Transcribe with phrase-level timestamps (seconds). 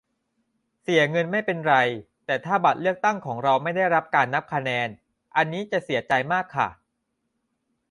[0.81, 1.75] เสียเงินไม่เป็นไร
[2.25, 4.87] แต่ถ้าบัตรเลือกตั้ง ของเราไม่ได้รับการนับคะแนน
[5.35, 6.69] อันนี้จะเสียใจมากค่ะ